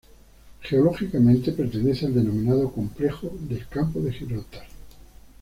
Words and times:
Geológicamente 0.63 1.51
pertenece 1.51 2.07
al 2.07 2.15
denominado 2.15 2.71
"complejo 2.71 3.29
del 3.47 3.67
Campo 3.67 3.99
de 3.99 4.11
Gibraltar". 4.11 4.65